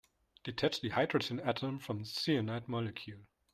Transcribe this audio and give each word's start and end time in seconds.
Detach 0.47 0.81
the 0.81 0.89
hydrogen 0.89 1.39
atom 1.41 1.77
from 1.77 1.99
the 1.99 2.05
cyanide 2.05 2.67
molecule. 2.67 3.19